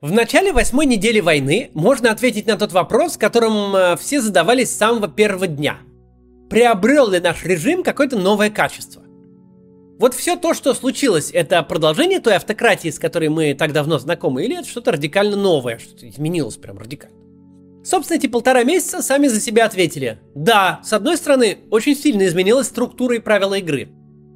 [0.00, 4.76] В начале восьмой недели войны можно ответить на тот вопрос, которым э, все задавались с
[4.76, 5.78] самого первого дня.
[6.48, 9.02] Приобрел ли наш режим какое-то новое качество?
[9.98, 14.44] Вот все то, что случилось, это продолжение той автократии, с которой мы так давно знакомы,
[14.44, 17.16] или это что-то радикально новое, что-то изменилось прям радикально?
[17.84, 20.20] Собственно, эти полтора месяца сами за себя ответили.
[20.32, 23.88] Да, с одной стороны, очень сильно изменилась структура и правила игры.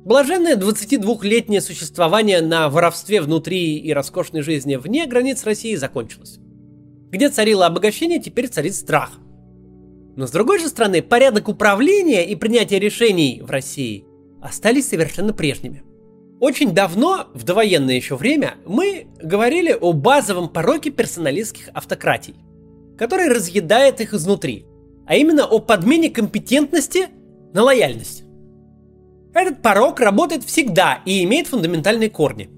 [0.04, 6.38] Блаженное 22-летнее существование на воровстве внутри и роскошной жизни вне границ России закончилось.
[7.10, 9.12] Где царило обогащение, теперь царит страх.
[10.16, 14.04] Но с другой же стороны, порядок управления и принятия решений в России
[14.42, 15.84] остались совершенно прежними.
[16.40, 22.34] Очень давно, в довоенное еще время, мы говорили о базовом пороке персоналистских автократий,
[22.98, 24.66] который разъедает их изнутри,
[25.06, 27.06] а именно о подмене компетентности
[27.54, 28.24] на лояльность.
[29.34, 32.50] Этот порог работает всегда и имеет фундаментальные корни.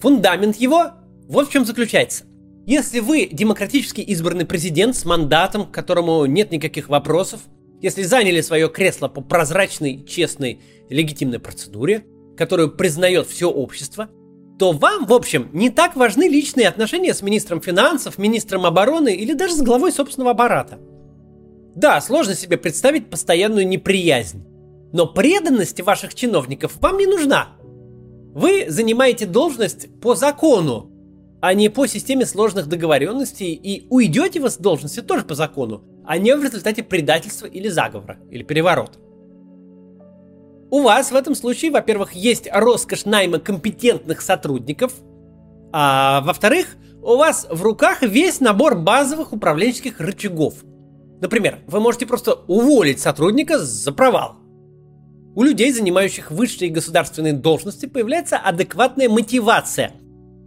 [0.00, 0.90] Фундамент его
[1.28, 2.24] вот в чем заключается.
[2.66, 7.40] Если вы демократически избранный президент с мандатом, к которому нет никаких вопросов,
[7.80, 12.04] если заняли свое кресло по прозрачной, честной, легитимной процедуре,
[12.36, 14.08] которую признает все общество,
[14.58, 19.34] то вам, в общем, не так важны личные отношения с министром финансов, министром обороны или
[19.34, 20.78] даже с главой собственного аппарата.
[21.74, 24.42] Да, сложно себе представить постоянную неприязнь.
[24.92, 27.48] Но преданность ваших чиновников вам не нужна.
[28.34, 30.90] Вы занимаете должность по закону,
[31.40, 36.18] а не по системе сложных договоренностей, и уйдете вы с должности тоже по закону, а
[36.18, 38.98] не в результате предательства или заговора, или переворота.
[40.70, 44.92] У вас в этом случае, во-первых, есть роскошь найма компетентных сотрудников,
[45.72, 50.54] а во-вторых, у вас в руках весь набор базовых управленческих рычагов.
[51.20, 54.36] Например, вы можете просто уволить сотрудника за провал–
[55.36, 59.92] у людей, занимающих высшие государственные должности, появляется адекватная мотивация.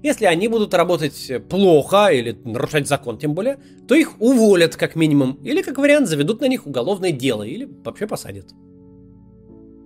[0.02, 5.34] Если они будут работать плохо или нарушать закон тем более, то их уволят как минимум,
[5.44, 8.48] или как вариант заведут на них уголовное дело, или вообще посадят.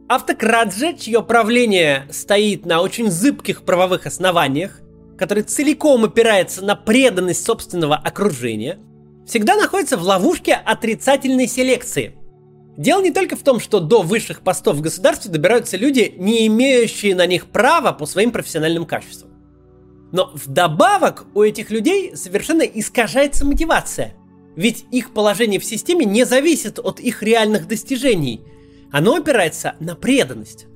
[0.07, 4.79] Автократ же, чье правление стоит на очень зыбких правовых основаниях,
[5.17, 8.79] который целиком опирается на преданность собственного окружения,
[9.27, 12.15] всегда находится в ловушке отрицательной селекции–
[12.77, 17.15] Дело не только в том, что до высших постов в государстве добираются люди, не имеющие
[17.15, 19.29] на них права по своим профессиональным качествам.
[20.11, 24.15] Но вдобавок у этих людей совершенно искажается мотивация.
[24.55, 28.41] Ведь их положение в системе не зависит от их реальных достижений.
[28.91, 30.67] Оно опирается на преданность.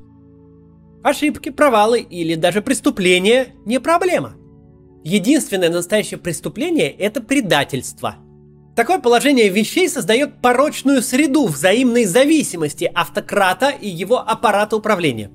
[1.03, 4.35] Ошибки, провалы или даже преступления не проблема.
[5.03, 8.17] Единственное настоящее преступление– это предательство–
[8.77, 15.31] Такое положение вещей создает порочную среду взаимной зависимости автократа и его аппарата управления.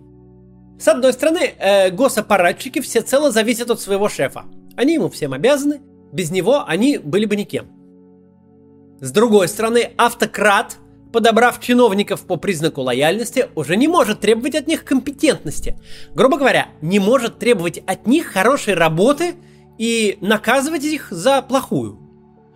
[0.79, 4.45] С одной стороны, э, госаппаратчики всецело зависят от своего шефа.
[4.77, 5.81] Они ему всем обязаны,
[6.13, 7.67] без него они были бы никем.
[9.01, 10.77] С другой стороны, автократ,
[11.13, 15.77] подобрав чиновников по признаку лояльности, уже не может требовать от них компетентности.
[16.15, 19.35] Грубо говоря, не может требовать от них хорошей работы
[19.79, 22.02] и наказывать их за плохую.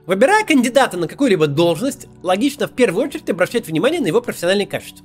[0.06, 5.04] Выбирая кандидата на какую-либо должность, логично в первую очередь обращать внимание на его профессиональные качества.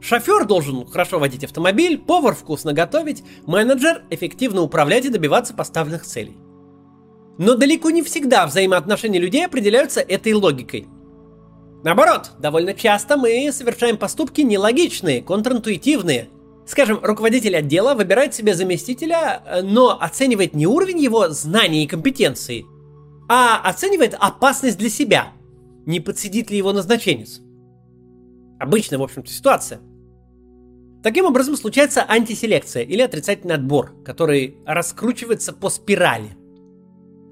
[0.00, 6.36] Шофер должен хорошо водить автомобиль, повар вкусно готовить, менеджер эффективно управлять и добиваться поставленных целей.
[7.36, 10.88] Но далеко не всегда взаимоотношения людей определяются этой логикой.
[11.82, 16.30] Наоборот, довольно часто мы совершаем поступки нелогичные, контринтуитивные.
[16.66, 22.64] Скажем, руководитель отдела выбирает себе заместителя, но оценивает не уровень его знаний и компетенции,
[23.36, 25.32] а оценивает опасность для себя.
[25.86, 27.40] Не подсидит ли его назначенец?
[28.60, 29.80] Обычная, в общем-то, ситуация.
[31.02, 36.36] Таким образом случается антиселекция или отрицательный отбор, который раскручивается по спирали.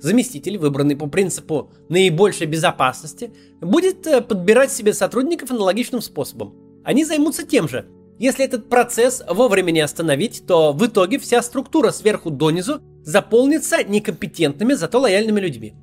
[0.00, 6.82] Заместитель, выбранный по принципу наибольшей безопасности, будет э, подбирать себе сотрудников аналогичным способом.
[6.84, 7.86] Они займутся тем же.
[8.18, 14.74] Если этот процесс вовремя не остановить, то в итоге вся структура сверху донизу заполнится некомпетентными,
[14.74, 15.76] зато лояльными людьми.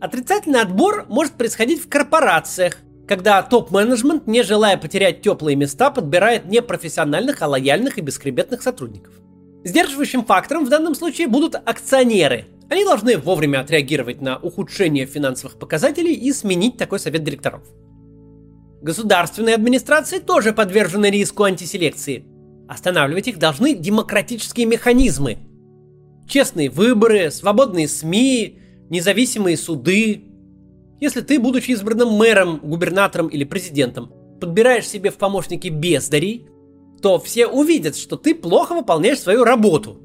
[0.00, 2.78] Отрицательный отбор может происходить в корпорациях,
[3.08, 9.14] когда топ-менеджмент, не желая потерять теплые места, подбирает не профессиональных, а лояльных и бескребетных сотрудников.
[9.64, 12.46] Сдерживающим фактором в данном случае будут акционеры.
[12.68, 17.62] Они должны вовремя отреагировать на ухудшение финансовых показателей и сменить такой совет директоров.
[18.82, 22.24] Государственные администрации тоже подвержены риску антиселекции.
[22.68, 25.38] Останавливать их должны демократические механизмы,
[26.28, 28.60] честные выборы, свободные СМИ,
[28.90, 30.24] независимые суды.
[31.00, 36.46] Если ты, будучи избранным мэром, губернатором или президентом, подбираешь себе в помощники бездарей,
[37.02, 40.00] то все увидят, что ты плохо выполняешь свою работу.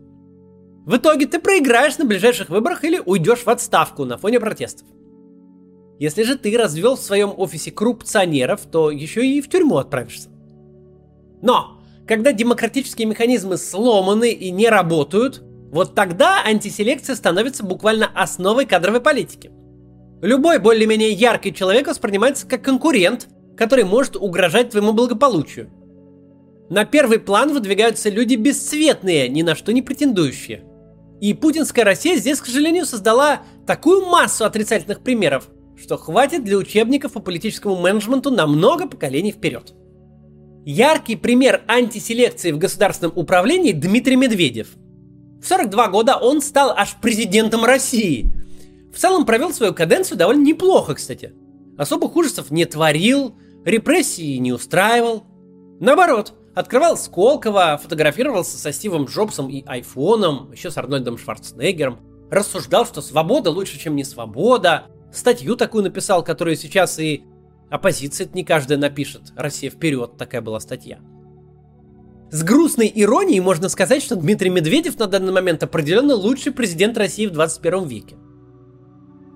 [0.86, 4.88] В итоге ты проиграешь на ближайших выборах или уйдешь в отставку на фоне протестов.
[6.00, 10.30] Если же ты развел в своем офисе коррупционеров, то еще и в тюрьму отправишься.
[11.44, 19.00] Но, когда демократические механизмы сломаны и не работают, вот тогда антиселекция становится буквально основой кадровой
[19.00, 19.52] политики.
[20.22, 25.70] Любой более-менее яркий человек воспринимается как конкурент, который может угрожать твоему благополучию.
[26.70, 30.66] На первый план выдвигаются люди бесцветные, ни на что не претендующие.
[31.22, 35.48] И путинская Россия здесь, к сожалению, создала такую массу отрицательных примеров,
[35.82, 39.74] что хватит для учебников по политическому менеджменту на много поколений вперед.
[40.66, 44.68] Яркий пример антиселекции в государственном управлении Дмитрий Медведев–
[45.42, 48.32] в 42 года он стал аж президентом России.
[48.94, 51.34] В целом провел свою каденцию довольно неплохо, кстати.
[51.78, 53.36] Особых ужасов не творил,
[53.66, 55.24] репрессии не устраивал.
[55.80, 62.00] Наоборот, открывал Сколково, фотографировался со Стивом Джобсом и айфоном, еще с Арнольдом Шварценеггером,
[62.30, 67.24] рассуждал, что свобода лучше, чем не свобода, статью такую написал, которую сейчас и
[67.72, 69.34] оппозиция не каждая напишет.
[69.36, 71.00] Россия вперед, такая была статья.
[72.32, 77.26] С грустной иронией можно сказать, что Дмитрий Медведев на данный момент определенно лучший президент России
[77.26, 78.16] в 21 веке.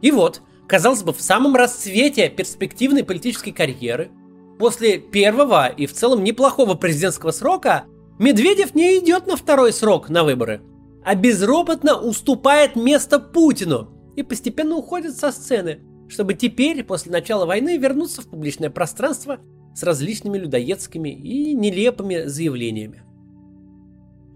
[0.02, 4.12] И вот, казалось бы, в самом расцвете перспективной политической карьеры,
[4.60, 7.84] после первого и в целом неплохого президентского срока,
[8.18, 10.62] Медведев не идет на второй срок на выборы,
[11.04, 17.78] а безропотно уступает место Путину и постепенно уходит со сцены, чтобы теперь, после начала войны,
[17.78, 19.40] вернуться в публичное пространство
[19.76, 23.04] с различными людоедскими и нелепыми заявлениями.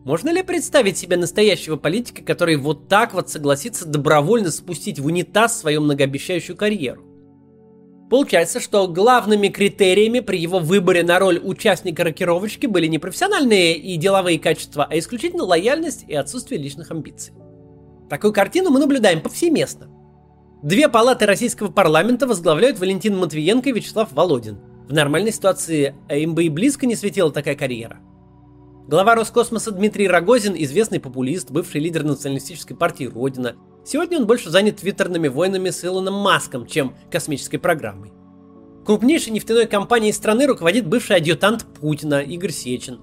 [0.03, 5.59] Можно ли представить себе настоящего политика, который вот так вот согласится добровольно спустить в унитаз
[5.59, 7.05] свою многообещающую карьеру?
[8.09, 13.97] Получается, что главными критериями при его выборе на роль участника рокировочки были не профессиональные и
[13.97, 17.33] деловые качества, а исключительно лояльность и отсутствие личных амбиций.
[18.09, 19.89] Такую картину мы наблюдаем повсеместно.
[20.63, 24.57] Две палаты российского парламента возглавляют Валентин Матвиенко и Вячеслав Володин–
[24.89, 27.99] в нормальной ситуации им бы и близко не светила такая карьера.
[28.87, 33.55] Глава Роскосмоса Дмитрий Рогозин, известный популист, бывший лидер националистической партии Родина.
[33.85, 38.11] Сегодня он больше занят твиттерными войнами с Илоном Маском, чем космической программой.
[38.83, 42.99] Крупнейшей нефтяной компанией страны руководит бывший адъютант Путина Игорь Сечин.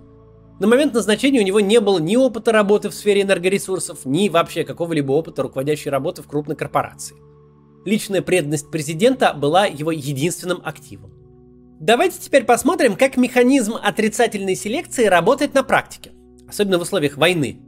[0.58, 4.64] На момент назначения у него не было ни опыта работы в сфере энергоресурсов, ни вообще
[4.64, 7.14] какого-либо опыта руководящей работы в крупной корпорации.
[7.84, 11.15] Личная преданность президента была его единственным активом.
[11.78, 16.12] Давайте теперь посмотрим, как механизм отрицательной селекции работает на практике,
[16.48, 17.60] особенно в условиях войны.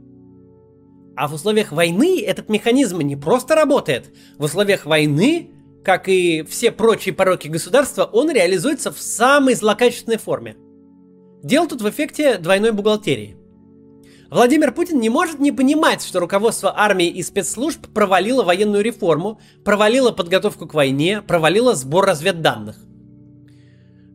[1.15, 4.11] А в условиях войны этот механизм не просто работает.
[4.37, 5.51] В условиях войны,
[5.83, 10.55] как и все прочие пороки государства, он реализуется в самой злокачественной форме.
[11.43, 13.37] Дело тут в эффекте двойной бухгалтерии.
[14.31, 20.11] Владимир Путин не может не понимать, что руководство армии и спецслужб провалило военную реформу, провалило
[20.11, 22.77] подготовку к войне, провалило сбор разведданных.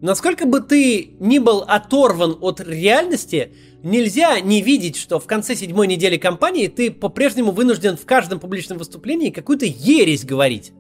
[0.05, 5.87] Насколько бы ты ни был оторван от реальности, нельзя не видеть, что в конце седьмой
[5.87, 10.73] недели кампании ты по-прежнему вынужден в каждом публичном выступлении какую-то ересь говорить.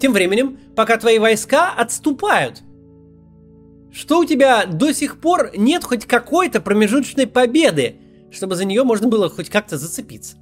[0.00, 2.62] Тем временем, пока твои войска отступают.
[3.92, 7.98] Что у тебя до сих пор нет хоть какой-то промежуточной победы,
[8.32, 10.36] чтобы за нее можно было хоть как-то зацепиться.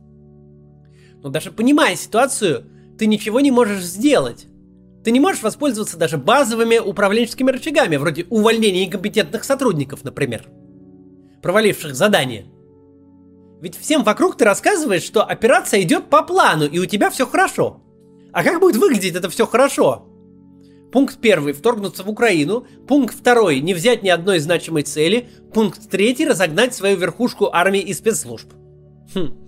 [1.23, 2.65] Но даже понимая ситуацию,
[2.99, 4.47] ты ничего не можешь сделать.
[5.07, 10.49] Ты не можешь воспользоваться даже базовыми управленческими рычагами, вроде увольнения некомпетентных сотрудников, например,
[11.43, 12.47] проваливших задание.
[13.61, 17.85] Ведь всем вокруг ты рассказываешь, что операция идет по плану, и у тебя все хорошо.
[18.33, 20.09] А как будет выглядеть это все хорошо?
[20.91, 22.67] Пункт первый– вторгнуться в Украину.
[22.89, 25.29] Пункт второй– не взять ни одной значимой цели.
[25.55, 28.49] Пункт третий– разогнать свою верхушку армии и спецслужб.
[29.15, 29.47] Хм.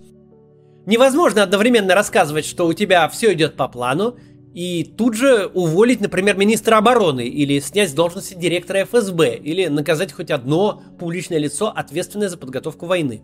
[0.85, 4.17] Невозможно одновременно рассказывать, что у тебя все идет по плану,
[4.53, 10.11] и тут же уволить, например, министра обороны или снять с должности директора ФСБ или наказать
[10.11, 13.21] хоть одно публичное лицо, ответственное за подготовку войны.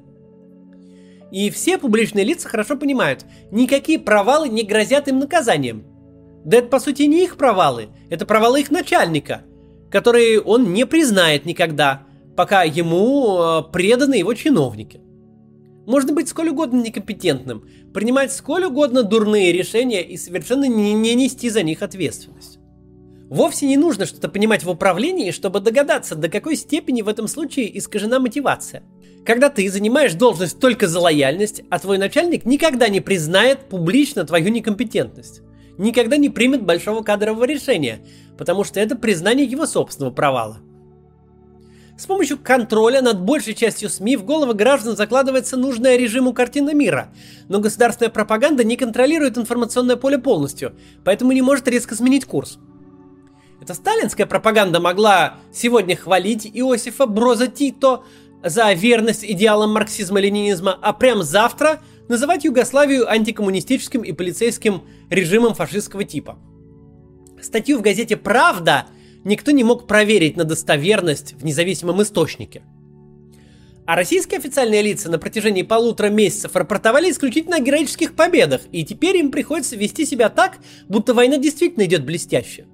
[1.32, 5.84] И все публичные лица хорошо понимают, никакие провалы не грозят им наказанием.
[6.46, 9.42] Да это по сути не их провалы, это провалы их начальника,
[9.90, 12.04] которые он не признает никогда,
[12.38, 15.02] пока ему э, преданы его чиновники.
[15.86, 21.50] Можно быть сколь угодно некомпетентным, принимать сколь угодно дурные решения и совершенно не, не нести
[21.50, 22.60] за них ответственность.
[23.30, 27.76] Вовсе не нужно что-то понимать в управлении, чтобы догадаться, до какой степени в этом случае
[27.78, 28.84] искажена мотивация.
[29.26, 34.50] Когда ты занимаешь должность только за лояльность, а твой начальник никогда не признает публично твою
[34.50, 35.42] некомпетентность.
[35.80, 38.00] Никогда не примет большого кадрового решения,
[38.38, 40.60] потому что это признание его собственного провала.
[41.98, 47.14] С помощью контроля над большей частью СМИ в головы граждан закладывается нужная режиму картина мира,
[47.48, 50.76] но государственная пропаганда не контролирует информационное поле полностью,
[51.06, 52.60] поэтому не может резко сменить курс.
[53.62, 58.04] Эта сталинская пропаганда могла сегодня хвалить Иосифа Броза Тито
[58.44, 66.38] за верность идеалам марксизма-ленинизма, а прям завтра называть Югославию антикоммунистическим и полицейским режимом фашистского типа.
[67.42, 68.88] Статью в газете «Правда»
[69.26, 72.64] никто не мог проверить на достоверность в независимом источнике.
[73.86, 79.18] А российские официальные лица на протяжении полутора месяцев рапортовали исключительно о героических победах, и теперь
[79.18, 82.66] им приходится вести себя так, будто война действительно идет блестяще.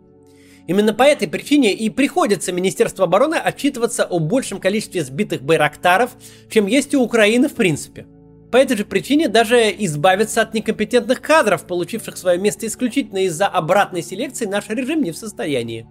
[0.67, 6.12] Именно по этой причине и приходится Министерству обороны отчитываться о большем количестве сбитых байрактаров,
[6.50, 8.05] чем есть у Украины в принципе.
[8.51, 14.03] По этой же причине даже избавиться от некомпетентных кадров, получивших свое место исключительно из-за обратной
[14.03, 15.88] селекции, наш режим не в состоянии.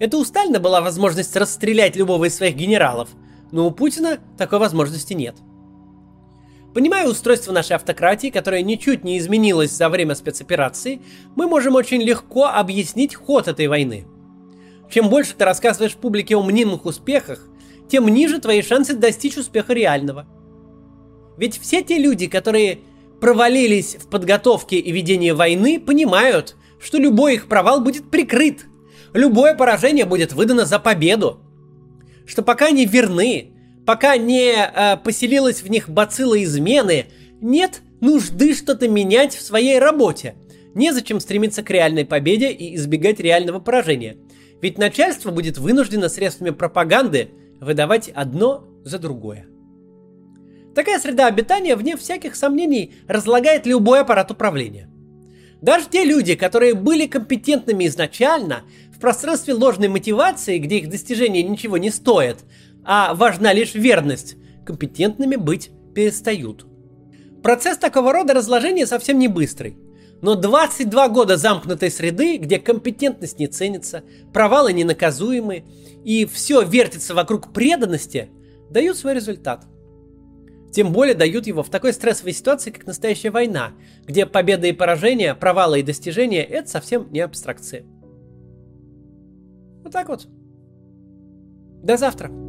[0.00, 3.10] Это у Сталина была возможность расстрелять любого из своих генералов,
[3.52, 5.36] но у Путина такой возможности нет.
[6.74, 11.00] Понимая устройство нашей автократии, которое ничуть не изменилось за время спецоперации,
[11.36, 14.06] мы можем очень легко объяснить ход этой войны.
[14.90, 17.46] Чем больше ты рассказываешь публике о мнимых успехах,
[17.88, 20.26] тем ниже твои шансы достичь успеха реального.
[21.36, 22.80] Ведь все те люди, которые
[23.20, 28.66] провалились в подготовке и ведении войны, понимают, что любой их провал будет прикрыт–
[29.14, 31.40] любое поражение будет выдано за победу.
[32.26, 33.52] Что пока они верны,
[33.86, 37.06] пока не э, поселилась в них бацилла измены,
[37.40, 40.34] нет нужды что-то менять в своей работе.
[40.74, 44.16] Незачем стремиться к реальной победе и избегать реального поражения.
[44.60, 47.30] Ведь начальство будет вынуждено средствами пропаганды
[47.60, 49.46] выдавать одно за другое.
[50.74, 54.90] Такая среда обитания, вне всяких сомнений, разлагает любой аппарат управления.
[55.62, 61.78] Даже те люди, которые были компетентными изначально, в пространстве ложной мотивации, где их достижения ничего
[61.78, 62.44] не стоят,
[62.84, 66.66] а важна лишь верность, компетентными быть перестают.
[67.42, 69.76] Процесс такого рода разложения совсем не быстрый.
[70.22, 75.64] Но 22 года замкнутой среды, где компетентность не ценится, провалы ненаказуемы
[76.04, 78.30] и все вертится вокруг преданности,
[78.70, 79.66] дают свой результат.
[80.72, 83.74] Тем более дают его в такой стрессовой ситуации, как настоящая война,
[84.06, 87.84] где победа и поражение, провалы и достижения– это совсем не абстракция.
[89.84, 90.26] Вот так вот.
[91.84, 92.43] До завтра.